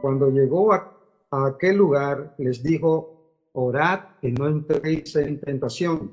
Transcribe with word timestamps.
Cuando 0.00 0.30
llegó 0.30 0.72
a, 0.72 0.94
aquel 1.30 1.76
lugar, 1.76 2.34
les 2.38 2.62
dijo, 2.62 3.50
orad 3.52 4.00
que 4.20 4.30
no 4.30 4.46
entréis 4.46 5.14
en 5.16 5.40
tentación. 5.40 6.12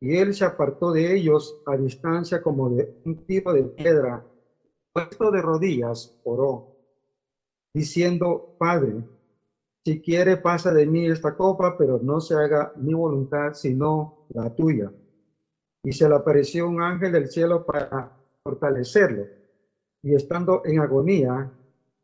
Y 0.00 0.16
él 0.16 0.34
se 0.34 0.44
apartó 0.44 0.92
de 0.92 1.14
ellos 1.14 1.62
a 1.66 1.76
distancia 1.76 2.42
como 2.42 2.68
de 2.70 3.00
un 3.04 3.24
tiro 3.26 3.52
de 3.52 3.62
piedra. 3.62 4.24
Puesto 4.92 5.30
de 5.30 5.40
rodillas, 5.40 6.14
oró, 6.24 6.76
diciendo, 7.72 8.56
Padre, 8.58 9.04
si 9.84 10.00
quiere 10.00 10.36
pasa 10.38 10.72
de 10.72 10.86
mí 10.86 11.06
esta 11.06 11.36
copa, 11.36 11.76
pero 11.78 12.00
no 12.02 12.20
se 12.20 12.34
haga 12.34 12.72
mi 12.76 12.92
voluntad, 12.92 13.52
sino 13.52 14.26
la 14.30 14.52
tuya. 14.54 14.90
Y 15.84 15.92
se 15.92 16.08
le 16.08 16.16
apareció 16.16 16.68
un 16.68 16.82
ángel 16.82 17.12
del 17.12 17.28
cielo 17.28 17.64
para 17.64 18.10
fortalecerlo. 18.42 19.26
Y 20.02 20.14
estando 20.14 20.62
en 20.64 20.80
agonía, 20.80 21.52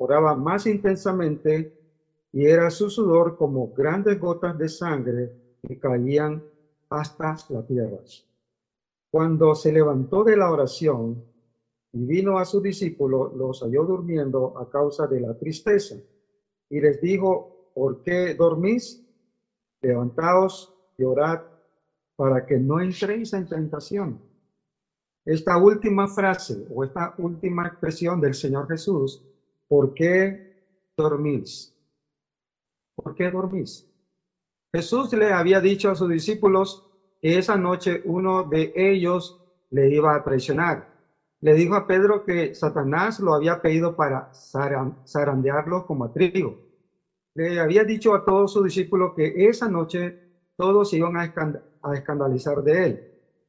oraba 0.03 0.35
más 0.35 0.67
intensamente 0.67 1.69
y 2.33 2.47
era 2.47 2.71
su 2.71 2.91
sudor 2.91 3.35
como 3.37 3.69
grandes 3.69 4.19
gotas 4.19 4.57
de 4.59 4.69
sangre 4.69 5.31
que 5.63 5.77
caían 5.77 6.43
hasta 6.89 7.37
la 7.49 7.63
tierra. 7.63 7.99
Cuando 9.11 9.55
se 9.55 9.71
levantó 9.73 10.25
de 10.25 10.37
la 10.37 10.51
oración 10.51 11.23
y 11.93 12.05
vino 12.05 12.39
a 12.39 12.45
sus 12.45 12.63
discípulos, 12.63 13.33
los 13.33 13.61
halló 13.61 13.85
durmiendo 13.85 14.53
a 14.57 14.67
causa 14.67 15.07
de 15.07 15.21
la 15.21 15.35
tristeza. 15.35 15.97
Y 16.69 16.81
les 16.81 16.99
dijo, 17.01 17.47
¿por 17.75 17.99
qué 17.99 18.35
dormís? 18.35 18.99
Levantaos 19.83 20.71
y 20.97 21.05
orad 21.05 21.39
para 22.17 22.41
que 22.41 22.59
no 22.59 22.81
entréis 22.81 23.33
en 23.35 23.47
tentación. 23.47 24.19
Esta 25.25 25.57
última 25.59 26.09
frase 26.09 26.65
o 26.71 26.83
esta 26.83 27.13
última 27.19 27.67
expresión 27.69 28.21
del 28.21 28.35
Señor 28.35 28.67
Jesús, 28.67 29.21
¿por 29.73 29.93
qué 29.95 30.39
dormís? 30.97 31.73
¿Por 32.95 33.15
qué 33.15 33.31
dormís? 33.31 33.85
Jesús 34.75 35.13
le 35.15 35.33
había 35.33 35.61
dicho 35.61 35.91
a 35.91 35.97
sus 35.97 36.11
discípulos 36.11 36.81
que 37.21 37.39
esa 37.39 37.57
noche 37.59 38.01
uno 38.05 38.45
de 38.45 38.71
ellos 38.75 39.37
le 39.71 39.91
iba 39.91 40.15
a 40.15 40.23
traicionar. 40.23 40.85
Le 41.41 41.55
dijo 41.55 41.75
a 41.77 41.87
Pedro 41.87 42.23
que 42.23 42.55
Satanás 42.55 43.21
lo 43.21 43.35
había 43.35 43.57
pedido 43.57 43.95
para 43.95 44.29
zarandearlo 45.07 45.85
como 45.85 46.05
a 46.05 46.11
trigo. 46.11 46.57
Le 47.35 47.61
había 47.61 47.85
dicho 47.85 48.15
a 48.15 48.23
todos 48.23 48.53
sus 48.53 48.65
discípulos 48.65 49.13
que 49.15 49.33
esa 49.49 49.69
noche 49.69 50.15
todos 50.57 50.93
iban 50.93 51.17
a, 51.17 51.31
a 51.83 51.95
escandalizar 51.95 52.63
de 52.63 52.85
él. 52.87 53.01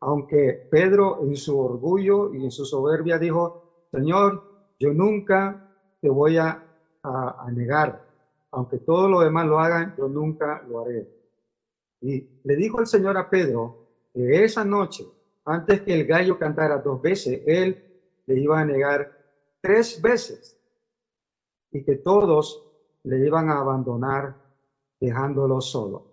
Aunque 0.02 0.60
Pedro 0.70 1.18
en 1.22 1.36
su 1.38 1.58
orgullo 1.60 2.32
y 2.34 2.44
en 2.46 2.52
su 2.52 2.66
soberbia 2.66 3.20
dijo, 3.20 3.56
Señor, 3.92 4.42
yo 4.80 4.94
nunca 4.94 5.58
te 6.04 6.10
voy 6.10 6.38
a, 6.38 6.60
a 7.02 7.52
negar 7.52 8.14
aunque 8.54 8.78
todo 8.80 9.10
lo 9.10 9.22
demás 9.22 9.48
lo 9.48 9.60
hagan, 9.60 9.96
yo 9.98 10.08
nunca 10.08 10.62
lo 10.68 10.82
haré. 10.82 11.08
Y 12.02 12.24
le 12.44 12.56
dijo 12.56 12.80
el 12.80 12.86
Señor 12.86 13.18
a 13.18 13.28
Pedro 13.28 13.74
que 14.14 14.44
esa 14.44 14.64
noche, 14.64 15.06
antes 15.46 15.82
que 15.82 15.94
el 15.94 16.06
gallo 16.06 16.38
cantara 16.38 16.78
dos 16.78 17.02
veces, 17.02 17.42
él 17.48 17.76
le 18.28 18.40
iba 18.40 18.60
a 18.60 18.66
negar 18.66 19.10
tres 19.60 20.00
veces 20.00 20.56
y 21.72 21.84
que 21.84 21.96
todos 21.96 22.62
le 23.04 23.26
iban 23.26 23.50
a 23.50 23.60
abandonar 23.60 24.36
dejándolo 25.00 25.60
solo. 25.60 26.04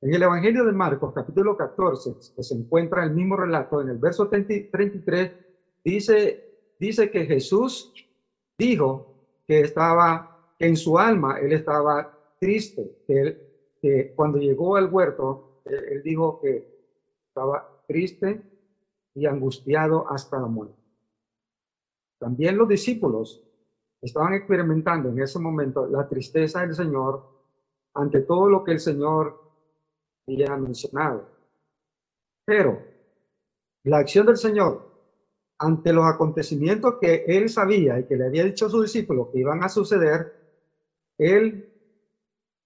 En 0.00 0.14
el 0.14 0.22
Evangelio 0.22 0.64
de 0.64 0.72
Marcos, 0.72 1.12
capítulo 1.12 1.56
14, 1.56 2.14
que 2.36 2.42
se 2.44 2.54
encuentra 2.54 3.02
el 3.02 3.10
mismo 3.10 3.34
relato, 3.36 3.80
en 3.80 3.88
el 3.88 3.98
verso 3.98 4.28
33, 4.28 5.32
dice, 5.82 6.76
dice 6.78 7.10
que 7.10 7.26
Jesús 7.26 7.92
dijo 8.58 9.14
que 9.46 9.60
estaba 9.60 10.54
en 10.58 10.76
su 10.76 10.98
alma 10.98 11.38
él 11.38 11.52
estaba 11.52 12.12
triste, 12.38 13.02
que, 13.06 13.20
él, 13.82 14.12
cuando 14.14 14.38
llegó 14.38 14.76
al 14.76 14.92
huerto, 14.92 15.62
él, 15.64 16.02
dijo 16.02 16.40
que 16.40 16.66
estaba 17.28 17.68
triste 17.86 18.42
y 19.14 19.26
angustiado 19.26 20.10
hasta 20.10 20.40
la 20.40 20.46
muerte. 20.46 20.76
También 22.18 22.56
los 22.56 22.68
discípulos 22.68 23.42
estaban 24.00 24.34
experimentando 24.34 25.08
en 25.10 25.20
ese 25.20 25.38
momento 25.38 25.86
la 25.86 26.08
tristeza 26.08 26.60
del 26.60 26.74
Señor 26.74 27.24
ante 27.94 28.20
todo 28.20 28.48
lo 28.48 28.64
que 28.64 28.72
el 28.72 28.80
Señor 28.80 29.40
había 30.26 30.56
mencionado. 30.56 31.28
Pero 32.44 32.82
la 33.84 33.98
acción 33.98 34.26
del 34.26 34.36
Señor 34.36 34.95
ante 35.58 35.92
los 35.92 36.04
acontecimientos 36.06 36.94
que 37.00 37.24
él 37.26 37.48
sabía 37.48 37.98
y 37.98 38.04
que 38.04 38.16
le 38.16 38.26
había 38.26 38.44
dicho 38.44 38.66
a 38.66 38.70
sus 38.70 38.82
discípulos 38.82 39.28
que 39.32 39.38
iban 39.40 39.62
a 39.62 39.68
suceder, 39.68 40.28
él, 41.18 41.64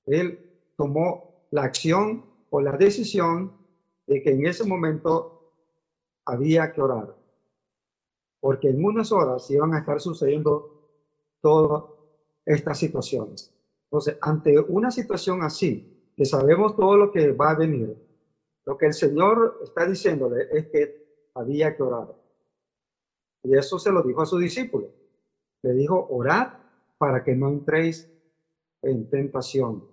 él 0.06 0.38
tomó 0.76 1.46
la 1.50 1.64
acción 1.64 2.24
o 2.50 2.60
la 2.60 2.76
decisión 2.76 3.52
de 4.06 4.20
que 4.20 4.30
en 4.30 4.46
ese 4.46 4.64
momento 4.64 5.30
había 6.24 6.72
que 6.72 6.80
orar. 6.80 7.14
Porque 8.40 8.68
en 8.68 8.84
unas 8.84 9.12
horas 9.12 9.48
iban 9.50 9.74
a 9.74 9.78
estar 9.78 10.00
sucediendo 10.00 10.66
todas 11.40 11.84
estas 12.44 12.78
situaciones. 12.78 13.52
Entonces, 13.84 14.16
ante 14.20 14.58
una 14.58 14.90
situación 14.90 15.42
así, 15.42 15.84
que 16.16 16.24
sabemos 16.24 16.74
todo 16.74 16.96
lo 16.96 17.10
que 17.10 17.32
va 17.32 17.50
a 17.50 17.54
venir, 17.54 17.96
lo 18.66 18.76
que 18.76 18.86
el 18.86 18.94
Señor 18.94 19.58
está 19.62 19.86
diciéndole 19.86 20.46
es 20.50 20.66
que 20.72 20.90
había 21.34 21.74
que 21.74 21.82
orar. 21.82 22.19
Y 23.42 23.56
eso 23.56 23.78
se 23.78 23.90
lo 23.90 24.02
dijo 24.02 24.22
a 24.22 24.26
sus 24.26 24.40
discípulos. 24.40 24.90
Le 25.62 25.72
dijo, 25.72 26.06
orad 26.10 26.54
para 26.98 27.22
que 27.22 27.34
no 27.34 27.48
entréis 27.48 28.10
en 28.82 29.08
tentación, 29.08 29.84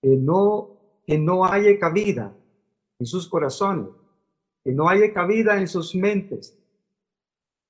que 0.00 0.16
no, 0.16 0.76
que 1.06 1.18
no 1.18 1.44
haya 1.44 1.78
cabida 1.78 2.34
en 2.98 3.06
sus 3.06 3.28
corazones, 3.28 3.88
que 4.64 4.72
no 4.72 4.88
haya 4.88 5.12
cabida 5.12 5.58
en 5.58 5.68
sus 5.68 5.94
mentes, 5.94 6.56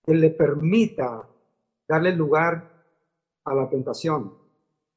que 0.04 0.14
le 0.14 0.30
permita 0.30 1.28
darle 1.86 2.14
lugar 2.14 2.70
a 3.44 3.54
la 3.54 3.68
tentación, 3.68 4.34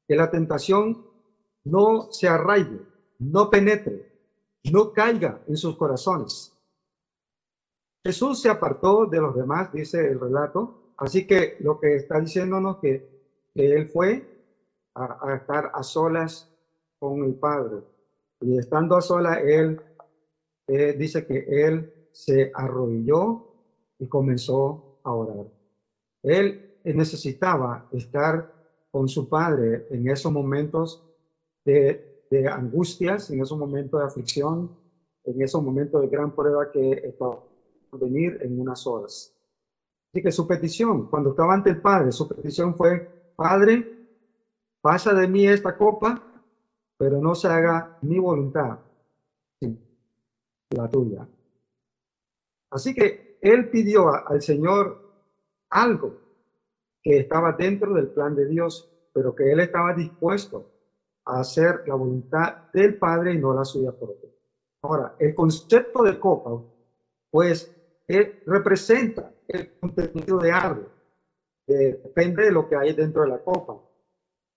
que 0.06 0.16
la 0.16 0.30
tentación 0.30 1.06
no 1.64 2.10
se 2.12 2.28
arraigue, 2.28 2.80
no 3.18 3.50
penetre, 3.50 4.12
no 4.72 4.92
caiga 4.92 5.42
en 5.46 5.56
sus 5.56 5.76
corazones. 5.76 6.53
Jesús 8.04 8.42
se 8.42 8.50
apartó 8.50 9.06
de 9.06 9.18
los 9.18 9.34
demás, 9.34 9.72
dice 9.72 10.06
el 10.06 10.20
relato, 10.20 10.92
así 10.98 11.26
que 11.26 11.56
lo 11.60 11.80
que 11.80 11.96
está 11.96 12.20
diciéndonos 12.20 12.76
que, 12.76 13.08
que 13.54 13.72
él 13.72 13.88
fue 13.88 14.28
a, 14.94 15.34
estar 15.34 15.70
a 15.72 15.82
solas 15.82 16.54
con 16.98 17.24
el 17.24 17.34
Padre. 17.34 17.78
Y 18.42 18.58
estando 18.58 18.96
a 18.96 19.00
solas, 19.00 19.38
él 19.42 19.80
eh, 20.66 20.94
dice 20.98 21.24
que 21.24 21.46
él 21.48 22.08
se 22.12 22.52
arrodilló 22.54 23.46
y 23.98 24.06
comenzó 24.06 24.98
a 25.02 25.12
orar. 25.12 25.46
Él 26.22 26.74
necesitaba 26.84 27.88
estar 27.90 28.52
con 28.90 29.08
su 29.08 29.30
Padre 29.30 29.86
en 29.88 30.10
esos 30.10 30.30
momentos 30.30 31.02
de, 31.64 32.26
de 32.30 32.48
angustias, 32.48 33.30
en 33.30 33.40
esos 33.40 33.56
momentos 33.56 33.98
de 33.98 34.06
aflicción, 34.06 34.76
en 35.24 35.40
esos 35.40 35.62
momentos 35.62 36.02
de 36.02 36.08
gran 36.08 36.34
prueba 36.34 36.70
que 36.70 36.92
estaba 37.02 37.42
venir 37.98 38.38
en 38.40 38.60
unas 38.60 38.86
horas. 38.86 39.32
Así 40.12 40.22
que 40.22 40.30
su 40.30 40.46
petición, 40.46 41.06
cuando 41.08 41.30
estaba 41.30 41.54
ante 41.54 41.70
el 41.70 41.80
Padre, 41.80 42.12
su 42.12 42.28
petición 42.28 42.74
fue, 42.76 43.32
Padre, 43.34 43.84
pasa 44.80 45.12
de 45.12 45.26
mí 45.26 45.46
esta 45.46 45.76
copa, 45.76 46.22
pero 46.96 47.20
no 47.20 47.34
se 47.34 47.48
haga 47.48 47.98
mi 48.02 48.18
voluntad, 48.18 48.78
la 50.70 50.88
tuya. 50.88 51.26
Así 52.70 52.94
que 52.94 53.38
él 53.40 53.68
pidió 53.70 54.08
al 54.26 54.40
Señor 54.40 54.98
algo 55.70 56.14
que 57.02 57.18
estaba 57.18 57.52
dentro 57.52 57.92
del 57.94 58.08
plan 58.08 58.34
de 58.34 58.46
Dios, 58.46 58.88
pero 59.12 59.34
que 59.34 59.50
él 59.52 59.60
estaba 59.60 59.92
dispuesto 59.92 60.70
a 61.26 61.40
hacer 61.40 61.82
la 61.86 61.94
voluntad 61.94 62.54
del 62.72 62.96
Padre 62.96 63.34
y 63.34 63.38
no 63.38 63.52
la 63.54 63.64
suya 63.64 63.92
propia. 63.92 64.30
Ahora, 64.82 65.14
el 65.18 65.34
concepto 65.34 66.02
de 66.02 66.18
copa, 66.18 66.62
pues, 67.30 67.73
representa 68.06 69.32
el 69.48 69.78
contenido 69.78 70.38
de 70.38 70.52
algo. 70.52 70.88
depende 71.66 72.44
de 72.44 72.52
lo 72.52 72.68
que 72.68 72.76
hay 72.76 72.92
dentro 72.92 73.22
de 73.22 73.28
la 73.28 73.38
copa. 73.38 73.80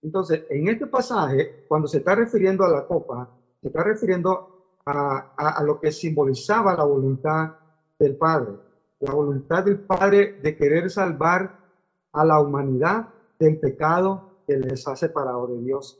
Entonces, 0.02 0.46
en 0.50 0.68
este 0.68 0.88
pasaje, 0.88 1.66
cuando 1.68 1.88
se 1.88 1.98
está 1.98 2.16
refiriendo 2.16 2.64
a 2.64 2.70
la 2.70 2.86
copa, 2.86 3.30
se 3.62 3.68
está 3.68 3.84
refiriendo 3.84 4.76
a, 4.86 5.64
lo 5.64 5.80
que 5.80 5.92
simbolizaba 5.92 6.76
la 6.76 6.84
voluntad 6.84 7.56
del 8.00 8.16
Padre, 8.16 8.54
la 9.00 9.14
voluntad 9.14 9.64
del 9.66 9.80
Padre 9.80 10.40
de 10.42 10.56
querer 10.56 10.90
salvar 10.90 11.60
a 12.14 12.26
la 12.26 12.40
humanidad 12.40 13.10
del 13.40 13.60
pecado 13.60 14.42
que 14.48 14.58
les 14.58 14.88
ha 14.88 14.96
separado 14.96 15.48
de 15.48 15.62
Dios. 15.62 16.00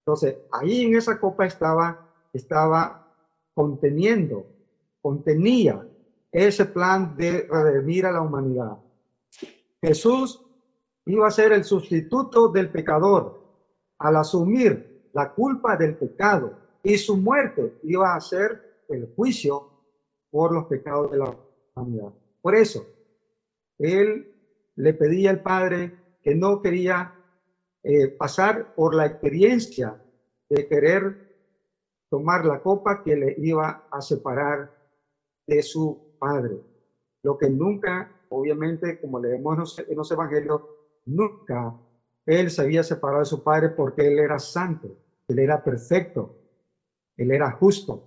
Entonces, 0.00 0.38
ahí 0.52 0.84
en 0.84 0.96
esa 0.96 1.18
copa 1.20 1.46
estaba, 1.46 2.08
estaba 2.32 3.12
conteniendo, 3.54 4.46
contenía 5.02 5.86
ese 6.44 6.66
plan 6.66 7.16
de 7.16 7.48
redimir 7.48 8.04
a 8.04 8.12
la 8.12 8.20
humanidad. 8.20 8.76
Jesús 9.80 10.44
iba 11.06 11.26
a 11.26 11.30
ser 11.30 11.52
el 11.52 11.64
sustituto 11.64 12.48
del 12.48 12.70
pecador 12.70 13.40
al 13.98 14.16
asumir 14.16 15.08
la 15.14 15.32
culpa 15.32 15.78
del 15.78 15.96
pecado 15.96 16.58
y 16.82 16.98
su 16.98 17.16
muerte 17.16 17.78
iba 17.84 18.14
a 18.14 18.20
ser 18.20 18.82
el 18.90 19.14
juicio 19.16 19.70
por 20.30 20.52
los 20.52 20.66
pecados 20.66 21.10
de 21.10 21.16
la 21.16 21.34
humanidad. 21.74 22.12
Por 22.42 22.54
eso, 22.54 22.86
él 23.78 24.30
le 24.74 24.92
pedía 24.92 25.30
al 25.30 25.42
Padre 25.42 26.18
que 26.22 26.34
no 26.34 26.60
quería 26.60 27.14
eh, 27.82 28.08
pasar 28.08 28.74
por 28.74 28.94
la 28.94 29.06
experiencia 29.06 30.02
de 30.50 30.68
querer 30.68 31.34
tomar 32.10 32.44
la 32.44 32.60
copa 32.60 33.02
que 33.02 33.16
le 33.16 33.36
iba 33.38 33.88
a 33.90 34.02
separar 34.02 34.70
de 35.46 35.62
su 35.62 36.05
Lo 37.22 37.36
que 37.36 37.48
nunca, 37.50 38.08
obviamente, 38.28 38.96
como 39.00 39.20
leemos 39.20 39.78
en 39.78 39.96
los 39.96 40.10
evangelios, 40.10 40.60
nunca 41.04 41.74
él 42.26 42.50
se 42.50 42.62
había 42.62 42.82
separado 42.82 43.20
de 43.20 43.26
su 43.26 43.40
Padre 43.42 43.70
porque 43.70 44.06
él 44.06 44.18
era 44.18 44.38
santo, 44.38 44.96
él 45.28 45.38
era 45.38 45.58
perfecto, 45.58 46.32
él 47.16 47.30
era 47.32 47.50
justo 47.52 48.02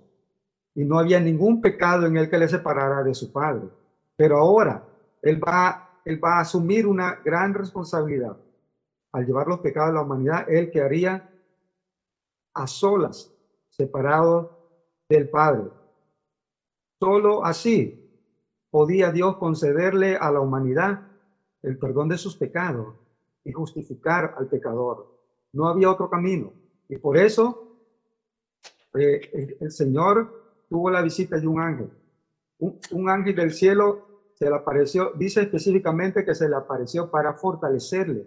y 0.76 0.86
no 0.86 1.00
había 1.00 1.20
ningún 1.20 1.60
pecado 1.60 2.06
en 2.06 2.18
él 2.18 2.30
que 2.30 2.38
le 2.38 2.48
separara 2.48 3.04
de 3.04 3.14
su 3.14 3.30
Padre. 3.30 3.70
Pero 4.16 4.38
ahora 4.38 4.84
él 5.22 5.40
va, 5.40 5.80
él 6.06 6.20
va 6.24 6.38
a 6.38 6.42
asumir 6.42 6.86
una 6.88 7.18
gran 7.24 7.54
responsabilidad. 7.54 8.38
Al 9.14 9.26
llevar 9.26 9.48
los 9.48 9.60
pecados 9.60 9.90
de 9.90 9.96
la 9.96 10.02
humanidad, 10.02 10.44
él 10.48 10.70
quedaría 10.70 11.24
a 12.54 12.68
solas, 12.68 13.30
separado 13.70 14.50
del 15.10 15.28
Padre. 15.30 15.72
Solo 17.00 17.44
así 17.44 17.99
podía 18.72 19.12
Dios 19.12 19.38
concederle 19.38 20.16
a 20.16 20.32
la 20.32 20.40
humanidad 20.40 21.02
el 21.62 21.78
perdón 21.78 22.10
de 22.10 22.18
sus 22.18 22.36
pecados 22.36 22.96
y 23.44 23.52
justificar 23.52 24.36
al 24.38 24.48
pecador. 24.48 25.08
No 25.54 25.68
había 25.68 25.92
otro 25.92 26.10
camino. 26.10 26.54
Y 26.88 26.98
por 26.98 27.18
eso 27.18 27.78
eh, 28.96 29.56
el, 29.60 29.72
Señor 29.72 30.66
tuvo 30.70 30.90
la 30.90 31.02
visita 31.02 31.38
de 31.38 31.48
un 31.48 31.60
ángel. 31.60 31.90
Un, 32.60 33.10
ángel 33.10 33.36
del 33.36 33.54
cielo 33.54 34.06
se 34.34 34.50
le 34.50 34.56
apareció, 34.56 35.12
dice 35.16 35.42
específicamente 35.42 36.26
que 36.26 36.36
se 36.36 36.50
le 36.50 36.56
apareció 36.56 37.10
para 37.10 37.34
fortalecerle. 37.34 38.26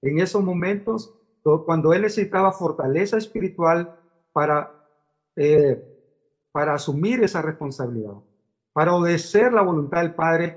En 0.00 0.20
esos 0.20 0.42
momentos, 0.42 1.14
cuando 1.42 1.92
él 1.92 2.02
necesitaba 2.02 2.52
fortaleza 2.52 3.16
espiritual 3.16 3.98
para, 4.32 4.72
eh, 5.36 5.82
para 6.52 6.74
asumir 6.74 7.22
esa 7.22 7.42
responsabilidad, 7.42 8.14
para 8.78 8.94
obedecer 8.94 9.52
la 9.52 9.62
voluntad 9.62 10.02
del 10.02 10.14
Padre 10.14 10.56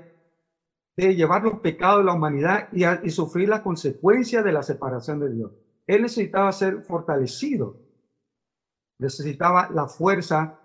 de 0.96 1.16
llevar 1.16 1.42
los 1.42 1.58
pecados 1.58 1.98
de 1.98 2.04
la 2.04 2.12
humanidad 2.12 2.68
y, 2.70 3.10
sufrir 3.10 3.48
la 3.48 3.64
consecuencia 3.64 4.44
de 4.44 4.52
la 4.52 4.62
separación 4.62 5.18
de 5.18 5.32
Dios. 5.32 5.50
Él 5.88 6.02
necesitaba 6.02 6.52
ser 6.52 6.82
fortalecido, 6.82 7.80
necesitaba 9.00 9.68
la 9.74 9.88
fuerza, 9.88 10.56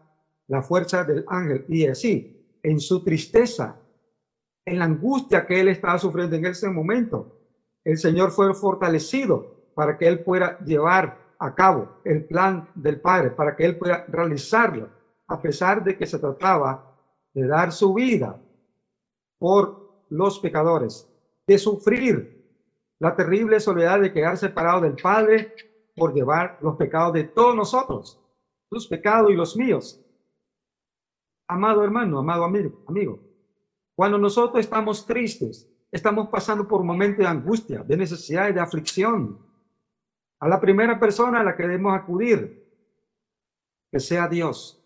la 0.45 0.61
fuerza 0.61 1.03
del 1.03 1.25
ángel. 1.27 1.65
Y 1.67 1.87
así, 1.87 2.59
en 2.61 2.79
su 2.79 3.03
tristeza, 3.03 3.75
en 4.63 4.77
la 4.77 4.85
angustia 4.85 5.47
que 5.47 5.59
él 5.59 5.69
estaba 5.69 5.97
sufriendo 5.97 6.35
en 6.35 6.45
ese 6.45 6.69
momento, 6.69 7.39
el 7.83 7.97
Señor 7.97 8.29
fue 8.29 8.53
fortalecido 8.53 9.71
para 9.73 9.97
que 9.97 10.07
él 10.07 10.23
pueda 10.23 10.59
llevar 10.59 11.17
a 11.39 11.55
cabo 11.55 12.01
el 12.03 12.23
plan 12.23 12.69
del 12.75 13.01
Padre, 13.01 13.31
para 13.31 13.55
que 13.55 13.65
él 13.65 13.79
pueda 13.79 14.05
realizarlo, 14.09 14.89
a 15.27 15.41
pesar 15.41 15.83
de 15.83 15.97
que 15.97 16.05
se 16.05 16.19
trataba 16.19 16.86
de 17.37 17.45
dar 17.45 17.71
su 17.71 17.93
vida 17.93 18.41
por 19.37 20.05
los 20.09 20.39
pecadores, 20.39 21.07
de 21.45 21.59
sufrir 21.59 22.43
la 22.97 23.15
terrible 23.15 23.59
soledad 23.59 24.01
de 24.01 24.11
quedar 24.11 24.37
separado 24.37 24.81
del 24.81 24.95
Padre 24.95 25.53
por 25.95 26.15
llevar 26.15 26.57
los 26.63 26.77
pecados 26.77 27.13
de 27.13 27.25
todos 27.25 27.55
nosotros, 27.55 28.19
tus 28.71 28.87
pecados 28.87 29.29
y 29.29 29.35
los 29.35 29.55
míos. 29.55 30.03
Amado 31.47 31.83
hermano, 31.83 32.17
amado 32.17 32.43
amigo, 32.43 32.81
amigo, 32.87 33.19
cuando 33.95 34.17
nosotros 34.17 34.59
estamos 34.59 35.05
tristes, 35.05 35.69
estamos 35.91 36.29
pasando 36.29 36.67
por 36.67 36.81
un 36.81 36.87
momento 36.87 37.21
de 37.21 37.27
angustia, 37.27 37.83
de 37.83 37.97
necesidad 37.97 38.51
de 38.51 38.61
aflicción, 38.61 39.37
a 40.39 40.47
la 40.47 40.59
primera 40.59 40.99
persona 40.99 41.41
a 41.41 41.43
la 41.43 41.55
que 41.55 41.61
debemos 41.61 41.95
acudir, 41.95 42.67
que 43.91 43.99
sea 43.99 44.27
Dios 44.27 44.76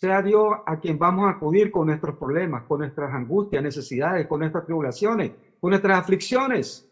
sea 0.00 0.22
Dios 0.22 0.54
a 0.64 0.76
quien 0.76 0.96
vamos 0.96 1.26
a 1.26 1.30
acudir 1.30 1.72
con 1.72 1.86
nuestros 1.86 2.14
problemas, 2.14 2.62
con 2.62 2.78
nuestras 2.78 3.12
angustias, 3.12 3.60
necesidades, 3.60 4.28
con 4.28 4.38
nuestras 4.38 4.64
tribulaciones, 4.64 5.32
con 5.58 5.70
nuestras 5.70 5.98
aflicciones. 5.98 6.86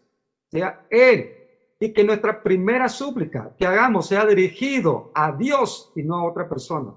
Sea 0.50 0.76
Él. 0.90 1.32
Y 1.78 1.92
que 1.92 2.02
nuestra 2.02 2.42
primera 2.42 2.88
súplica 2.88 3.54
que 3.56 3.64
hagamos 3.64 4.08
sea 4.08 4.26
dirigido 4.26 5.12
a 5.14 5.30
Dios 5.30 5.92
y 5.94 6.02
no 6.02 6.16
a 6.16 6.24
otra 6.24 6.48
persona. 6.48 6.92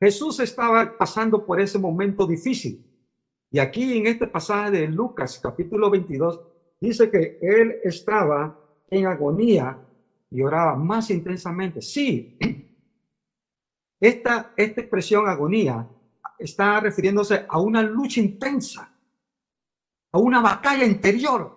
Jesús 0.00 0.40
estaba 0.40 0.96
pasando 0.96 1.44
por 1.44 1.60
ese 1.60 1.78
momento 1.78 2.24
difícil. 2.24 2.80
Y 3.50 3.58
aquí 3.58 3.98
en 3.98 4.06
este 4.06 4.26
pasaje 4.26 4.70
de 4.70 4.88
Lucas 4.88 5.38
capítulo 5.38 5.90
22 5.90 6.40
dice 6.80 7.10
que 7.10 7.36
él 7.42 7.74
estaba 7.82 8.54
en 8.88 9.06
agonía 9.06 9.76
y 10.30 10.40
oraba 10.40 10.74
más 10.76 11.10
intensamente. 11.10 11.82
Sí, 11.82 12.38
esta, 14.08 14.52
expresión 14.56 15.26
agonía 15.26 15.88
está 16.38 16.78
refiriéndose 16.78 17.46
a 17.48 17.58
una 17.58 17.82
lucha 17.82 18.20
intensa, 18.20 18.92
a 20.12 20.18
una 20.18 20.42
batalla 20.42 20.84
interior, 20.84 21.56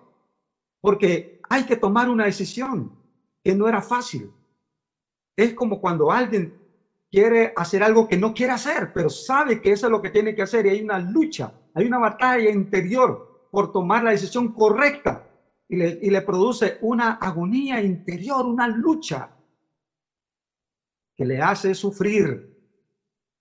porque 0.79 1.41
hay 1.49 1.65
que 1.65 1.75
tomar 1.75 2.09
una 2.09 2.23
decisión 2.23 2.97
que 3.44 3.53
no 3.53 3.67
era 3.67 3.81
fácil. 3.81 4.31
Es 5.35 5.53
como 5.55 5.81
cuando 5.81 6.09
alguien 6.09 6.57
quiere 7.11 7.51
hacer 7.53 7.83
algo 7.83 8.07
que 8.07 8.15
no 8.15 8.33
quiere 8.33 8.53
hacer, 8.53 8.94
pero 8.94 9.09
sabe 9.09 9.59
que 9.59 9.73
eso 9.73 9.88
es 9.88 9.91
lo 9.91 10.01
que 10.01 10.09
tiene 10.09 10.33
que 10.33 10.44
hacer 10.44 10.65
y 10.65 10.69
hay 10.69 10.81
una 10.81 10.99
lucha, 10.99 11.51
hay 11.73 11.85
una 11.85 11.97
batalla 11.99 12.49
interior 12.49 13.49
por 13.51 13.73
tomar 13.73 14.03
la 14.03 14.11
decisión 14.11 14.53
correcta 14.53 15.27
y 15.67 15.75
le 16.09 16.21
produce 16.21 16.77
una 16.79 17.15
agonía 17.15 17.81
interior, 17.81 18.45
una 18.45 18.69
lucha 18.69 19.37
que 21.18 21.25
le 21.25 21.42
hace 21.42 21.74
sufrir 21.74 22.56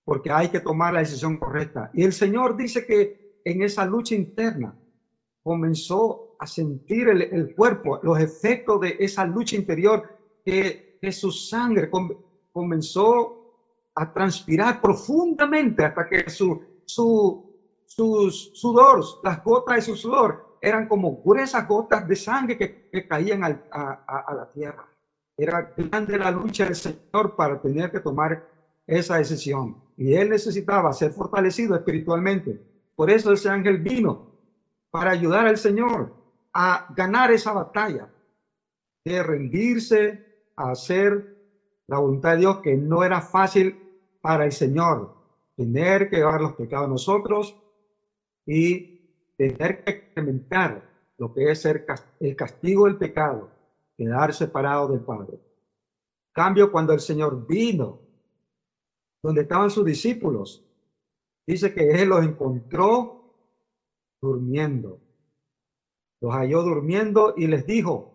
porque 0.03 0.31
hay 0.31 0.49
que 0.49 0.61
tomar 0.61 0.93
la 0.93 0.99
decisión 0.99 1.37
correcta. 1.37 1.91
Y 1.93 2.03
el 2.03 2.13
Señor 2.13 2.57
dice 2.57 2.85
que 2.85 3.41
en 3.43 3.61
esa 3.61 3.85
lucha 3.85 4.15
interna 4.15 4.73
comenzó 5.43 6.35
a 6.39 6.47
sentir 6.47 7.09
el, 7.09 7.53
cuerpo, 7.55 7.99
los 8.01 8.19
efectos 8.19 8.81
de 8.81 8.95
esa 8.99 9.25
lucha 9.25 9.55
interior, 9.55 10.03
que, 10.43 10.97
su 11.11 11.31
sangre 11.31 11.89
comenzó 12.51 13.53
a 13.95 14.11
transpirar 14.11 14.81
profundamente 14.81 15.85
hasta 15.85 16.07
que 16.07 16.29
su, 16.29 16.61
su, 16.85 17.53
sus 17.85 18.51
sudor, 18.53 19.03
las 19.23 19.43
gotas 19.43 19.75
de 19.75 19.81
su 19.83 19.95
sudor, 19.95 20.57
eran 20.61 20.87
como 20.87 21.21
gruesas 21.21 21.67
gotas 21.67 22.07
de 22.07 22.15
sangre 22.15 22.57
que, 22.57 23.07
caían 23.07 23.43
a 23.43 24.33
la 24.35 24.49
tierra. 24.53 24.87
Era 25.37 25.71
grande 25.77 26.17
la 26.17 26.31
lucha 26.31 26.65
del 26.65 26.75
Señor 26.75 27.35
para 27.35 27.61
tener 27.61 27.91
que 27.91 27.99
tomar 27.99 28.43
esa 28.87 29.17
decisión. 29.17 29.77
Y 29.95 30.15
él 30.15 30.29
necesitaba 30.29 30.91
ser 30.93 31.11
fortalecido 31.11 31.75
espiritualmente. 31.75 32.59
Por 32.95 33.11
eso 33.11 33.31
ese 33.31 33.47
ángel 33.47 33.77
vino 33.77 34.31
para 34.89 35.11
ayudar 35.11 35.45
al 35.45 35.57
Señor 35.57 36.11
a 36.53 36.91
ganar 36.95 37.29
esa 37.31 37.53
batalla, 37.53 38.09
de 39.05 39.21
rendirse 39.21 40.25
a 40.55 40.71
hacer 40.71 41.37
la 41.85 41.99
voluntad 41.99 42.31
de 42.31 42.37
Dios, 42.39 42.57
que 42.61 42.75
no 42.75 43.03
era 43.03 43.21
fácil 43.21 43.77
para 44.21 44.43
el 44.43 44.51
Señor. 44.51 45.15
Tener 45.55 46.09
que 46.09 46.17
llevar 46.17 46.41
los 46.41 46.53
pecados 46.53 46.87
a 46.87 46.89
nosotros 46.89 47.55
y 48.45 49.01
tener 49.37 49.83
que 49.83 49.91
experimentar 49.91 50.81
lo 51.19 51.31
que 51.31 51.51
es 51.51 51.63
el 51.65 52.35
castigo 52.35 52.85
del 52.85 52.97
pecado 52.97 53.56
quedar 53.97 54.33
separado 54.33 54.87
del 54.87 55.01
Padre. 55.01 55.39
Cambio 56.31 56.71
cuando 56.71 56.93
el 56.93 56.99
Señor 56.99 57.47
vino, 57.47 57.99
donde 59.23 59.41
estaban 59.41 59.71
sus 59.71 59.83
discípulos, 59.83 60.63
dice 61.47 61.73
que 61.73 61.89
Él 61.89 62.09
los 62.09 62.23
encontró 62.23 63.33
durmiendo. 64.21 65.01
Los 66.21 66.33
halló 66.33 66.61
durmiendo 66.61 67.33
y 67.35 67.47
les 67.47 67.65
dijo, 67.65 68.13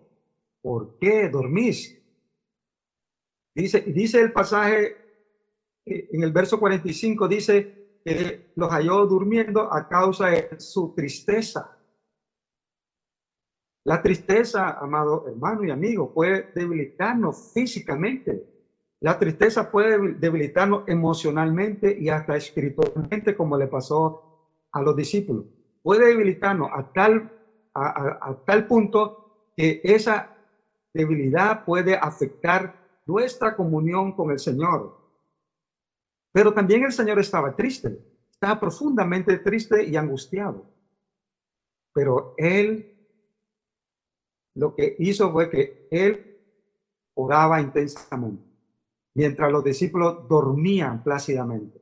¿por 0.63 0.99
qué 0.99 1.29
dormís? 1.29 1.99
Dice, 3.55 3.81
dice 3.81 4.21
el 4.21 4.33
pasaje 4.33 4.97
eh, 5.85 6.09
en 6.13 6.23
el 6.23 6.33
verso 6.33 6.59
45, 6.59 7.29
dice 7.29 8.01
que 8.05 8.53
los 8.57 8.71
halló 8.71 9.07
durmiendo 9.07 9.73
a 9.73 9.89
causa 9.89 10.29
de 10.29 10.49
su 10.59 10.95
tristeza. 10.95 11.77
La 13.85 14.01
tristeza, 14.01 14.71
amado 14.79 15.25
hermano 15.27 15.65
y 15.65 15.71
amigo, 15.71 16.13
puede 16.13 16.49
debilitarnos 16.55 17.51
físicamente. 17.53 18.43
La 19.01 19.19
tristeza 19.19 19.69
puede 19.69 20.15
debilitarnos 20.15 20.83
emocionalmente 20.87 21.95
y 21.99 22.09
hasta 22.09 22.37
espiritualmente, 22.37 23.35
como 23.35 23.57
le 23.57 23.67
pasó 23.67 24.21
a 24.73 24.83
los 24.83 24.95
discípulos. 24.95 25.47
Puede 25.83 26.07
debilitarnos 26.07 26.69
a 26.73 26.85
tal 26.85 27.29
a, 27.75 28.37
tal 28.45 28.67
punto 28.67 29.17
que 29.57 29.81
esa 29.83 30.31
debilidad 30.95 31.65
puede 31.65 31.95
afectar 31.97 32.73
nuestra 33.07 33.57
comunión 33.57 34.13
con 34.13 34.31
el 34.31 34.39
Señor. 34.39 34.93
Pero 36.33 36.53
también 36.53 36.85
el 36.85 36.93
Señor 36.93 37.19
estaba 37.19 37.53
triste, 37.53 37.99
estaba 38.31 38.61
profundamente 38.61 39.39
triste 39.39 39.85
y 39.85 39.97
angustiado. 39.97 40.67
Pero 41.93 42.33
Él 42.37 42.92
lo 44.55 44.75
que 44.75 44.95
hizo 44.99 45.31
fue 45.31 45.49
que 45.49 45.89
Él 45.91 46.21
oraba 47.15 47.61
intensamente, 47.61 48.45
mientras 49.15 49.51
los 49.51 49.65
discípulos 49.65 50.17
dormían 50.29 51.03
plácidamente. 51.03 51.81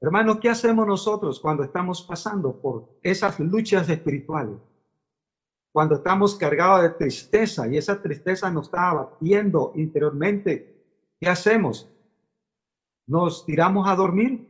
Hermanos, 0.00 0.38
¿qué 0.40 0.48
hacemos 0.48 0.86
nosotros 0.86 1.38
cuando 1.38 1.62
estamos 1.62 2.02
pasando 2.02 2.52
por 2.52 2.84
esas 3.02 3.38
luchas 3.38 3.88
espirituales? 3.88 4.58
Cuando 5.72 5.96
estamos 5.96 6.34
cargados 6.34 6.82
de 6.82 6.90
tristeza 6.90 7.68
y 7.68 7.76
esa 7.76 7.94
tristeza 7.94 8.50
nos 8.50 8.66
está 8.66 8.90
abatiendo 8.90 9.70
interiormente, 9.74 10.64
¿qué 11.20 11.28
hacemos? 11.28 11.86
¿Nos 13.06 13.44
tiramos 13.44 13.86
a 13.86 13.94
dormir? 13.94 14.40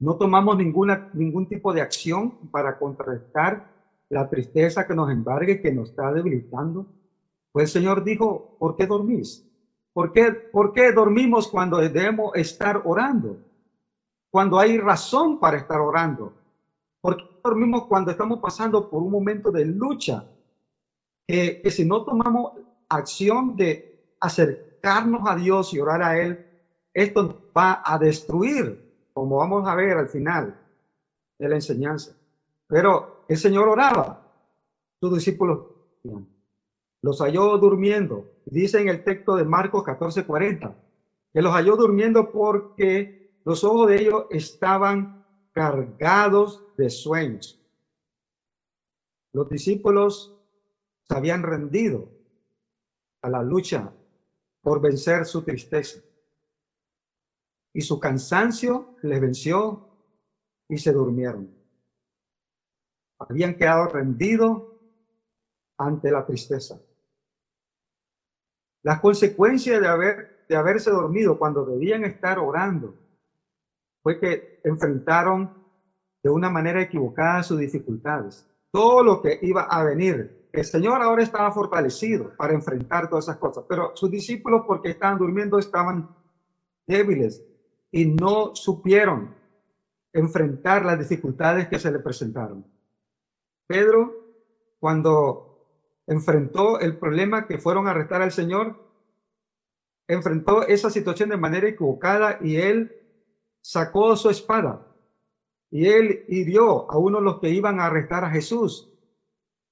¿No 0.00 0.16
tomamos 0.16 0.56
ninguna, 0.56 1.00
ningún 1.12 1.46
tipo 1.46 1.72
de 1.72 1.80
acción 1.80 2.32
para 2.50 2.72
contrarrestar 2.72 3.73
la 4.10 4.26
tristeza 4.26 4.84
que 4.84 4.94
nos 4.94 5.10
embargue, 5.10 5.58
que 5.58 5.72
nos 5.72 5.90
está 5.90 6.12
debilitando? 6.12 6.86
Pues 7.52 7.64
el 7.74 7.82
Señor 7.82 8.02
dijo, 8.02 8.42
¿por 8.58 8.74
qué 8.74 8.86
dormís? 8.86 9.42
¿Por 9.92 10.10
qué, 10.12 10.32
¿Por 10.50 10.72
qué 10.72 10.92
dormimos 10.92 11.48
cuando 11.48 11.78
debemos 11.78 12.32
estar 12.34 12.80
orando? 12.84 13.38
cuando 14.30 14.58
hay 14.58 14.78
razón 14.78 15.38
para 15.38 15.58
estar 15.58 15.80
orando. 15.80 16.32
¿Por 17.00 17.16
qué 17.16 17.22
dormimos 17.44 17.84
cuando 17.86 18.10
estamos 18.10 18.40
pasando 18.40 18.82
por 18.82 19.00
un 19.02 19.12
momento 19.12 19.50
de 19.52 19.64
lucha? 19.64 20.24
que 21.28 21.70
si 21.70 21.84
no 21.84 22.02
tomamos 22.02 22.50
acción 22.88 23.54
de 23.56 23.80
acercarnos 24.20 25.22
a 25.26 25.34
Dios 25.36 25.72
y 25.72 25.78
orar 25.80 26.02
a 26.02 26.18
Él, 26.18 26.38
esto 26.94 27.30
va 27.56 27.80
a 27.82 27.96
destruir, 27.98 28.76
como 29.14 29.36
vamos 29.36 29.66
a 29.68 29.74
ver 29.74 29.96
al 29.98 30.08
final 30.08 30.54
de 31.38 31.48
la 31.48 31.54
enseñanza. 31.54 32.12
Pero 32.66 33.24
el 33.28 33.36
Señor 33.36 33.68
oraba, 33.68 34.26
sus 35.00 35.14
discípulos 35.14 35.66
los 37.02 37.20
halló 37.20 37.58
durmiendo. 37.58 38.30
Dice 38.46 38.80
en 38.80 38.88
el 38.88 39.04
texto 39.04 39.36
de 39.36 39.44
Marcos 39.44 39.84
14:40 39.84 40.74
que 41.32 41.42
los 41.42 41.52
halló 41.52 41.76
durmiendo 41.76 42.30
porque 42.30 43.40
los 43.44 43.64
ojos 43.64 43.88
de 43.88 44.00
ellos 44.00 44.26
estaban 44.30 45.26
cargados 45.52 46.64
de 46.76 46.88
sueños. 46.88 47.60
Los 49.32 49.48
discípulos 49.50 50.34
se 51.02 51.16
habían 51.16 51.42
rendido 51.42 52.08
a 53.20 53.28
la 53.28 53.42
lucha 53.42 53.92
por 54.62 54.80
vencer 54.80 55.26
su 55.26 55.42
tristeza. 55.42 56.00
Y 57.72 57.80
su 57.80 57.98
cansancio 57.98 58.96
les 59.02 59.20
venció 59.20 59.88
y 60.68 60.78
se 60.78 60.92
durmieron. 60.92 61.63
Habían 63.18 63.54
quedado 63.54 63.86
rendidos 63.88 64.62
ante 65.78 66.10
la 66.10 66.24
tristeza. 66.24 66.78
Las 68.82 69.00
consecuencias 69.00 69.80
de, 69.80 69.88
haber, 69.88 70.46
de 70.48 70.56
haberse 70.56 70.90
dormido 70.90 71.38
cuando 71.38 71.64
debían 71.64 72.04
estar 72.04 72.38
orando 72.38 72.94
fue 74.02 74.18
que 74.20 74.60
enfrentaron 74.62 75.50
de 76.22 76.30
una 76.30 76.50
manera 76.50 76.82
equivocada 76.82 77.42
sus 77.42 77.58
dificultades. 77.58 78.46
Todo 78.70 79.02
lo 79.02 79.20
que 79.20 79.38
iba 79.42 79.62
a 79.62 79.82
venir. 79.84 80.48
El 80.52 80.64
Señor 80.64 81.02
ahora 81.02 81.22
estaba 81.22 81.50
fortalecido 81.50 82.32
para 82.36 82.54
enfrentar 82.54 83.08
todas 83.08 83.24
esas 83.24 83.38
cosas, 83.38 83.64
pero 83.68 83.90
sus 83.94 84.10
discípulos, 84.10 84.62
porque 84.66 84.90
estaban 84.90 85.18
durmiendo, 85.18 85.58
estaban 85.58 86.06
débiles 86.86 87.42
y 87.90 88.04
no 88.04 88.50
supieron 88.54 89.34
enfrentar 90.12 90.84
las 90.84 90.98
dificultades 90.98 91.66
que 91.68 91.78
se 91.78 91.90
le 91.90 91.98
presentaron. 91.98 92.64
Pedro, 93.66 94.12
cuando 94.78 96.02
enfrentó 96.06 96.80
el 96.80 96.98
problema 96.98 97.46
que 97.46 97.58
fueron 97.58 97.86
a 97.86 97.90
arrestar 97.90 98.22
al 98.22 98.32
Señor, 98.32 98.76
enfrentó 100.06 100.62
esa 100.66 100.90
situación 100.90 101.30
de 101.30 101.36
manera 101.36 101.68
equivocada 101.68 102.38
y 102.40 102.56
él 102.56 102.92
sacó 103.62 104.14
su 104.16 104.28
espada 104.28 104.94
y 105.70 105.88
él 105.88 106.24
hirió 106.28 106.90
a 106.90 106.98
uno 106.98 107.18
de 107.18 107.24
los 107.24 107.40
que 107.40 107.50
iban 107.50 107.80
a 107.80 107.86
arrestar 107.86 108.24
a 108.24 108.30
Jesús, 108.30 108.88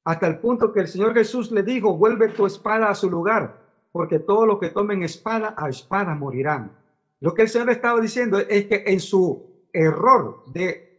hasta 0.05 0.27
el 0.27 0.41
punto 0.41 0.73
que 0.73 0.81
el 0.81 0.89
Señor 0.89 1.15
Jesús 1.15 1.53
le 1.53 1.63
dijo, 1.63 1.97
vuelve 1.97 2.29
tu 2.29 2.45
espada 2.45 2.91
a 2.91 2.95
su 2.95 3.09
lugar, 3.09 3.55
porque 3.93 4.19
todos 4.19 4.47
los 4.47 4.59
que 4.59 4.71
tomen 4.71 5.05
espada, 5.05 5.55
a 5.57 5.69
espada 5.69 6.15
morirán. 6.17 6.73
Lo 7.21 7.35
que 7.35 7.43
el 7.43 7.49
Señor 7.49 7.71
estaba 7.71 8.01
diciendo 8.01 8.39
es 8.39 8.65
que 8.65 8.83
en 8.85 8.99
su 8.99 9.69
error 9.73 10.43
de, 10.47 10.92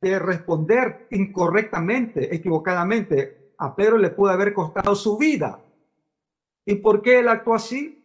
de 0.00 0.18
responder 0.18 1.06
incorrectamente, 1.10 2.34
equivocadamente, 2.34 3.52
a 3.58 3.74
Pedro 3.74 3.98
le 3.98 4.10
pudo 4.10 4.30
haber 4.30 4.52
costado 4.52 4.94
su 4.94 5.16
vida. 5.16 5.58
¿Y 6.64 6.76
por 6.76 7.02
qué 7.02 7.18
él 7.18 7.28
actuó 7.28 7.54
así? 7.54 8.02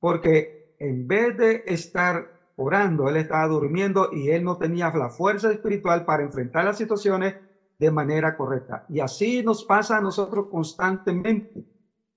Porque 0.00 0.74
en 0.78 1.06
vez 1.06 1.36
de 1.36 1.62
estar 1.66 2.26
orando, 2.56 3.08
él 3.08 3.16
estaba 3.16 3.46
durmiendo 3.46 4.08
y 4.10 4.30
él 4.30 4.42
no 4.42 4.56
tenía 4.56 4.90
la 4.90 5.08
fuerza 5.08 5.50
espiritual 5.50 6.04
para 6.04 6.22
enfrentar 6.22 6.64
las 6.64 6.76
situaciones 6.76 7.34
de 7.78 7.90
manera 7.90 8.36
correcta. 8.36 8.84
Y 8.88 9.00
así 9.00 9.42
nos 9.42 9.64
pasa 9.64 9.96
a 9.96 10.00
nosotros 10.00 10.46
constantemente. 10.50 11.64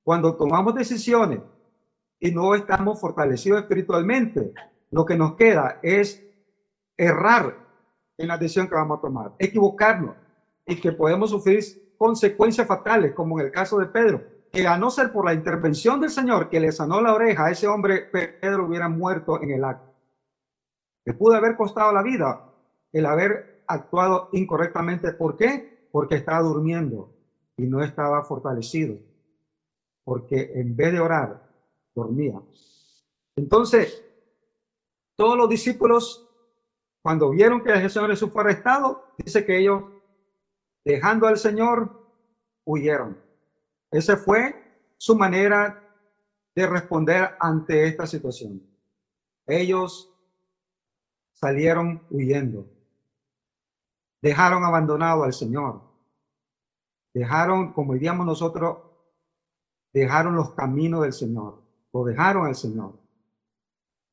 Cuando 0.03 0.35
tomamos 0.35 0.73
decisiones 0.73 1.39
y 2.19 2.31
no 2.31 2.55
estamos 2.55 2.99
fortalecidos 2.99 3.61
espiritualmente, 3.61 4.51
lo 4.91 5.05
que 5.05 5.15
nos 5.15 5.35
queda 5.35 5.79
es 5.81 6.21
errar 6.97 7.62
en 8.17 8.27
la 8.27 8.37
decisión 8.37 8.67
que 8.67 8.75
vamos 8.75 8.99
a 8.99 9.01
tomar, 9.01 9.33
equivocarnos 9.39 10.15
y 10.65 10.75
que 10.79 10.91
podemos 10.91 11.29
sufrir 11.29 11.63
consecuencias 11.97 12.67
fatales, 12.67 13.13
como 13.13 13.39
en 13.39 13.47
el 13.47 13.51
caso 13.51 13.77
de 13.79 13.87
Pedro, 13.87 14.23
que 14.51 14.67
a 14.67 14.77
no 14.77 14.89
ser 14.89 15.11
por 15.11 15.25
la 15.25 15.33
intervención 15.33 15.99
del 15.99 16.11
Señor 16.11 16.49
que 16.49 16.59
le 16.59 16.71
sanó 16.71 17.01
la 17.01 17.13
oreja 17.13 17.45
a 17.45 17.51
ese 17.51 17.67
hombre, 17.67 18.09
Pedro 18.11 18.67
hubiera 18.67 18.87
muerto 18.87 19.41
en 19.41 19.51
el 19.51 19.63
acto. 19.63 19.91
Le 21.05 21.13
pudo 21.13 21.35
haber 21.35 21.55
costado 21.57 21.91
la 21.91 22.03
vida 22.03 22.49
el 22.91 23.05
haber 23.05 23.63
actuado 23.67 24.29
incorrectamente. 24.31 25.11
¿Por 25.13 25.35
qué? 25.35 25.87
Porque 25.91 26.15
estaba 26.15 26.41
durmiendo 26.41 27.11
y 27.57 27.63
no 27.63 27.83
estaba 27.83 28.23
fortalecido. 28.23 28.97
Porque 30.03 30.51
en 30.55 30.75
vez 30.75 30.93
de 30.93 30.99
orar, 30.99 31.49
dormía. 31.95 32.39
Entonces, 33.35 34.03
todos 35.15 35.37
los 35.37 35.49
discípulos, 35.49 36.22
cuando 37.03 37.31
vieron 37.31 37.61
que 37.61 37.69
el 37.69 37.89
Señor 37.89 38.11
Jesús 38.11 38.31
fue 38.31 38.43
arrestado, 38.43 39.05
dice 39.17 39.45
que 39.45 39.57
ellos, 39.59 39.83
dejando 40.85 41.27
al 41.27 41.37
Señor, 41.37 42.01
huyeron. 42.63 43.21
Esa 43.91 44.15
fue 44.15 44.55
su 44.97 45.13
manera 45.13 45.83
de 46.55 46.65
responder 46.65 47.35
ante 47.41 47.85
esta 47.85 48.07
situación. 48.07 48.65
Ellos 49.45 50.09
salieron 51.33 52.01
huyendo. 52.09 52.65
Dejaron 54.21 54.63
abandonado 54.63 55.23
al 55.23 55.33
Señor. 55.33 55.81
Dejaron, 57.13 57.73
como 57.73 57.95
diríamos 57.95 58.25
nosotros, 58.25 58.77
dejaron 59.91 60.37
los 60.37 60.53
caminos 60.53 61.01
del 61.01 61.11
Señor. 61.11 61.61
Lo 61.91 62.05
dejaron 62.05 62.45
al 62.45 62.55
Señor. 62.55 62.93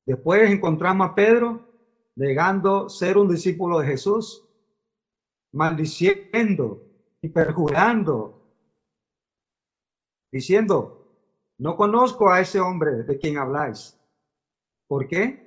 Después 0.05 0.51
encontramos 0.51 1.09
a 1.09 1.15
Pedro 1.15 1.70
negando 2.17 2.89
ser 2.89 3.17
un 3.17 3.29
discípulo 3.29 3.79
de 3.79 3.87
Jesús, 3.87 4.43
maldiciendo 5.53 6.83
y 7.23 7.29
perjurando, 7.29 8.35
diciendo, 10.33 10.97
no 11.59 11.77
conozco 11.77 12.31
a 12.31 12.41
ese 12.41 12.61
hombre 12.61 13.03
de 13.05 13.19
quien 13.19 13.37
habláis. 13.37 13.97
¿Por 14.87 15.07
qué? 15.07 15.39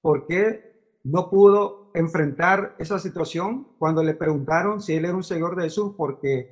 ¿Por 0.00 0.26
qué 0.26 1.00
no 1.04 1.28
pudo 1.30 1.90
enfrentar 1.94 2.76
esa 2.78 2.98
situación 2.98 3.66
cuando 3.78 4.02
le 4.02 4.14
preguntaron 4.14 4.80
si 4.80 4.94
él 4.94 5.04
era 5.04 5.16
un 5.16 5.24
seguidor 5.24 5.56
de 5.56 5.64
Jesús 5.64 5.92
porque 5.96 6.48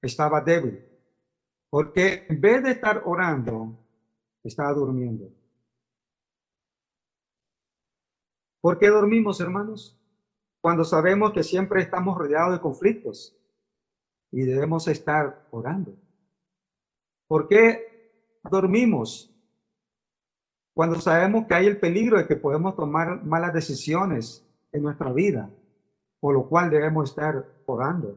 estaba 0.00 0.40
débil. 0.40 0.78
Porque 1.70 2.26
en 2.28 2.40
vez 2.40 2.62
de 2.62 2.70
estar 2.70 3.02
orando, 3.04 3.72
estaba 4.44 4.72
durmiendo. 4.72 5.30
¿Por 8.62 8.78
qué 8.78 8.88
dormimos, 8.88 9.40
hermanos? 9.40 9.98
Cuando 10.60 10.84
sabemos 10.84 11.32
que 11.32 11.42
siempre 11.42 11.82
estamos 11.82 12.16
rodeados 12.16 12.52
de 12.52 12.60
conflictos 12.60 13.36
y 14.30 14.42
debemos 14.42 14.86
estar 14.86 15.48
orando. 15.50 15.96
¿Por 17.26 17.48
qué 17.48 18.38
dormimos? 18.48 19.34
Cuando 20.74 21.00
sabemos 21.00 21.46
que 21.46 21.54
hay 21.54 21.66
el 21.66 21.80
peligro 21.80 22.16
de 22.18 22.28
que 22.28 22.36
podemos 22.36 22.76
tomar 22.76 23.24
malas 23.24 23.52
decisiones 23.52 24.46
en 24.70 24.84
nuestra 24.84 25.12
vida, 25.12 25.50
por 26.20 26.34
lo 26.34 26.48
cual 26.48 26.70
debemos 26.70 27.10
estar 27.10 27.44
orando. 27.66 28.16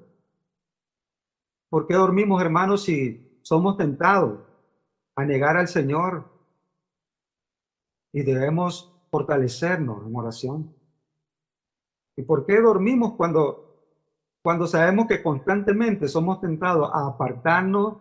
¿Por 1.70 1.88
qué 1.88 1.96
dormimos, 1.96 2.40
hermanos, 2.40 2.84
si 2.84 3.40
somos 3.42 3.78
tentados 3.78 4.42
a 5.16 5.26
negar 5.26 5.58
al 5.58 5.68
Señor? 5.68 6.24
Y 8.14 8.22
debemos 8.22 8.95
fortalecernos 9.16 10.06
en 10.06 10.14
oración. 10.14 10.70
¿Y 12.18 12.24
por 12.24 12.46
qué 12.46 12.60
dormimos 12.60 13.14
cuando, 13.16 13.56
cuando 14.44 14.68
sabemos 14.68 15.08
que 15.08 15.22
constantemente 15.24 16.10
somos 16.10 16.42
tentados 16.42 16.90
a 16.92 17.08
apartarnos 17.08 17.96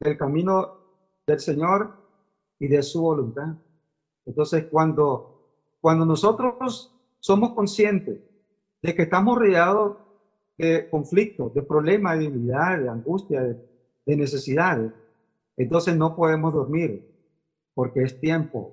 del 0.00 0.16
camino 0.16 0.66
del 1.26 1.38
Señor 1.38 1.92
y 2.58 2.68
de 2.68 2.82
su 2.82 3.02
voluntad? 3.02 3.48
Entonces, 4.24 4.64
cuando, 4.70 5.26
cuando 5.82 6.06
nosotros 6.06 6.90
somos 7.20 7.52
conscientes 7.52 8.18
de 8.80 8.94
que 8.94 9.02
estamos 9.02 9.36
rodeados 9.36 9.98
de 10.56 10.88
conflictos, 10.88 11.52
de 11.52 11.60
problemas, 11.60 12.16
de 12.16 12.24
debilidad, 12.24 12.78
de 12.78 12.88
angustia, 12.88 13.42
de, 13.42 13.58
de 14.06 14.16
necesidades, 14.16 14.90
entonces 15.58 15.94
no 15.94 16.16
podemos 16.16 16.54
dormir 16.54 17.06
porque 17.74 18.00
es 18.00 18.18
tiempo 18.18 18.72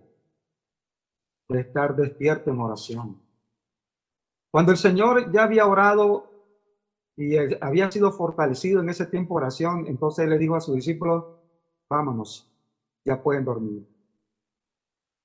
de 1.52 1.62
estar 1.62 1.96
despierto 1.96 2.52
en 2.52 2.60
oración. 2.60 3.18
Cuando 4.52 4.72
el 4.72 4.78
Señor 4.78 5.32
ya 5.32 5.44
había 5.44 5.66
orado 5.66 6.26
y 7.18 7.36
había 7.62 7.92
sido 7.92 8.12
fortalecido 8.12 8.82
en 8.82 8.90
ese 8.90 9.06
tiempo 9.06 9.36
de 9.36 9.38
oración, 9.46 9.86
entonces 9.88 10.28
le 10.28 10.38
dijo 10.38 10.56
a 10.56 10.62
sus 10.62 10.76
discípulos, 10.76 11.26
vámonos, 11.90 12.46
ya 13.06 13.18
pueden 13.18 13.44
dormir. 13.46 13.86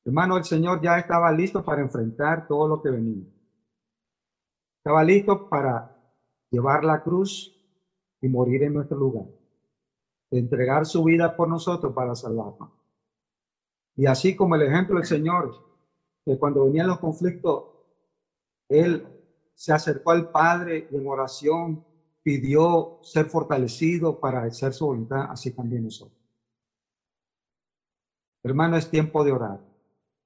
Hermano, 0.04 0.36
el 0.38 0.44
Señor 0.44 0.80
ya 0.80 0.98
estaba 0.98 1.30
listo 1.32 1.62
para 1.62 1.82
enfrentar 1.82 2.42
todo 2.46 2.66
lo 2.68 2.78
que 2.80 2.90
venía. 2.90 3.24
Estaba 4.78 5.04
listo 5.04 5.36
para 5.48 5.86
llevar 6.50 6.84
la 6.84 6.98
cruz 6.98 7.52
y 8.22 8.28
morir 8.28 8.62
en 8.64 8.74
nuestro 8.74 8.98
lugar. 8.98 9.26
entregar 10.30 10.86
su 10.86 11.02
vida 11.04 11.28
por 11.30 11.48
nosotros 11.48 11.92
para 11.92 12.14
salvarnos. 12.14 12.70
Y 13.96 14.06
así 14.06 14.34
como 14.34 14.54
el 14.56 14.62
ejemplo 14.62 14.96
del 14.96 15.04
Señor, 15.04 15.52
que 16.26 16.36
cuando 16.36 16.64
venían 16.64 16.88
los 16.88 16.98
conflictos, 16.98 17.62
Él 18.68 19.06
se 19.54 19.72
acercó 19.72 20.10
al 20.10 20.28
Padre 20.28 20.88
y 20.90 20.96
en 20.96 21.06
oración 21.06 21.80
pidió 22.24 22.98
ser 23.00 23.26
fortalecido 23.26 24.18
para 24.18 24.42
hacer 24.42 24.72
su 24.72 24.86
voluntad, 24.86 25.26
así 25.30 25.52
también 25.52 25.84
nosotros. 25.84 26.18
Hermano, 28.42 28.76
es 28.76 28.90
tiempo 28.90 29.22
de 29.22 29.30
orar. 29.30 29.60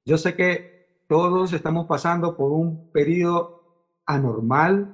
Yo 0.07 0.17
sé 0.17 0.35
que 0.35 1.05
todos 1.07 1.53
estamos 1.53 1.87
pasando 1.87 2.35
por 2.35 2.51
un 2.51 2.91
periodo 2.93 4.03
anormal, 4.07 4.89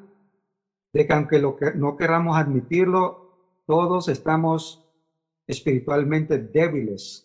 de 0.92 1.06
que 1.06 1.12
aunque 1.12 1.38
lo 1.38 1.54
que 1.56 1.72
no 1.74 1.96
queramos 1.96 2.36
admitirlo, 2.36 3.62
todos 3.66 4.08
estamos 4.08 4.80
espiritualmente 5.46 6.38
débiles 6.38 7.24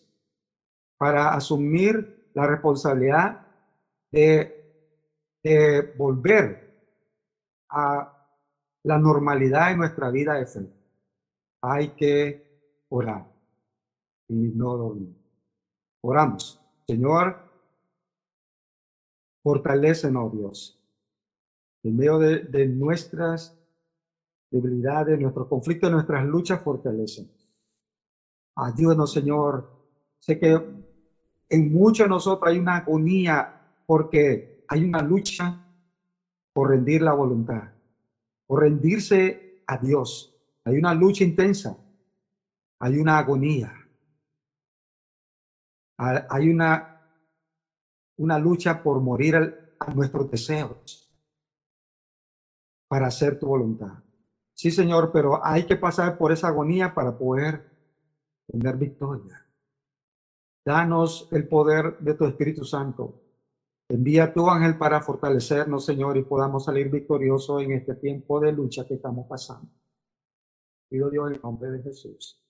para 0.96 1.34
asumir 1.34 2.30
la 2.34 2.46
responsabilidad 2.46 3.51
de, 4.12 5.94
volver 5.96 6.72
a 7.70 8.08
la 8.84 8.98
normalidad 8.98 9.70
de 9.70 9.76
nuestra 9.76 10.10
vida 10.10 10.34
de 10.34 10.46
fe. 10.46 10.68
Hay 11.62 11.88
que 11.90 12.84
orar 12.90 13.26
y 14.28 14.34
no 14.34 14.76
dormir. 14.76 15.16
Oramos. 16.02 16.60
Señor, 16.86 17.36
fortalécenos, 19.42 20.32
Dios. 20.32 20.78
En 21.84 21.96
medio 21.96 22.18
de, 22.18 22.66
nuestras 22.68 23.56
debilidades, 24.50 25.18
nuestros 25.18 25.48
conflictos, 25.48 25.90
nuestras 25.90 26.24
luchas, 26.24 26.62
fortalecen. 26.62 27.30
Ayúdanos, 28.56 29.12
Señor. 29.12 29.70
Sé 30.18 30.38
que 30.38 30.60
en 31.48 31.72
muchos 31.72 32.04
de 32.04 32.08
nosotros 32.08 32.50
hay 32.50 32.58
una 32.58 32.76
agonía 32.76 33.61
porque 33.92 34.42
hay 34.68 34.84
una 34.84 35.02
lucha 35.02 35.54
por 36.54 36.70
rendir 36.70 37.02
la 37.02 37.12
voluntad, 37.12 37.68
por 38.46 38.62
rendirse 38.62 39.38
a 39.66 39.76
Dios. 39.76 40.30
Hay 40.64 40.78
una 40.78 40.94
lucha 40.94 41.24
intensa, 41.24 41.76
hay 42.80 42.96
una 42.96 43.18
agonía, 43.18 43.70
hay 45.98 46.48
una, 46.48 46.82
una 48.16 48.38
lucha 48.38 48.80
por 48.80 48.98
morir 49.02 49.36
a 49.36 49.92
nuestros 49.92 50.30
deseos 50.30 51.06
para 52.88 53.08
hacer 53.08 53.36
tu 53.36 53.48
voluntad. 53.48 53.98
Sí, 54.54 54.70
Señor, 54.70 55.10
pero 55.12 55.38
hay 55.44 55.64
que 55.64 55.76
pasar 55.76 56.16
por 56.16 56.32
esa 56.32 56.46
agonía 56.46 56.88
para 56.88 57.12
poder 57.12 57.62
tener 58.46 58.74
victoria. 58.74 59.44
Danos 60.64 61.26
el 61.30 61.44
poder 61.46 61.94
de 61.98 62.14
tu 62.14 62.24
Espíritu 62.24 62.64
Santo 62.64 63.12
Envía 63.88 64.32
tu 64.32 64.48
ángel 64.48 64.78
para 64.78 65.02
fortalecernos, 65.02 65.84
Señor, 65.84 66.16
y 66.16 66.22
podamos 66.22 66.64
salir 66.64 66.90
victoriosos 66.90 67.62
en 67.62 67.72
este 67.72 67.94
tiempo 67.94 68.40
de 68.40 68.52
lucha 68.52 68.86
que 68.86 68.94
estamos 68.94 69.26
pasando. 69.28 69.68
Pido 70.88 71.10
Dios 71.10 71.28
en 71.28 71.34
el 71.36 71.42
nombre 71.42 71.70
de 71.70 71.82
Jesús. 71.82 72.41